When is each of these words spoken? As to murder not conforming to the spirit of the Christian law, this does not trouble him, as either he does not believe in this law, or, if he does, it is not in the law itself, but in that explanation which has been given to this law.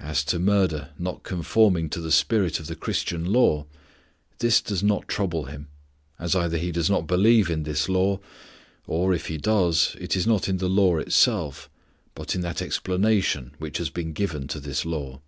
As 0.00 0.22
to 0.24 0.38
murder 0.38 0.90
not 0.98 1.22
conforming 1.22 1.88
to 1.88 2.00
the 2.02 2.12
spirit 2.12 2.60
of 2.60 2.66
the 2.66 2.76
Christian 2.76 3.24
law, 3.24 3.64
this 4.38 4.60
does 4.60 4.82
not 4.82 5.08
trouble 5.08 5.46
him, 5.46 5.68
as 6.18 6.36
either 6.36 6.58
he 6.58 6.70
does 6.70 6.90
not 6.90 7.06
believe 7.06 7.48
in 7.48 7.62
this 7.62 7.88
law, 7.88 8.20
or, 8.86 9.14
if 9.14 9.28
he 9.28 9.38
does, 9.38 9.96
it 9.98 10.14
is 10.14 10.26
not 10.26 10.46
in 10.46 10.58
the 10.58 10.68
law 10.68 10.98
itself, 10.98 11.70
but 12.14 12.34
in 12.34 12.42
that 12.42 12.60
explanation 12.60 13.52
which 13.58 13.78
has 13.78 13.88
been 13.88 14.12
given 14.12 14.46
to 14.48 14.60
this 14.60 14.84
law. 14.84 15.22